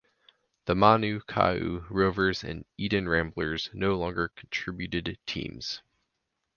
The 0.65 0.73
Manukau 0.73 1.85
Rovers 1.91 2.43
and 2.43 2.65
Eden 2.75 3.07
Ramblers 3.07 3.69
no 3.71 3.99
longer 3.99 4.29
contributed 4.29 5.19
teams. 5.27 5.83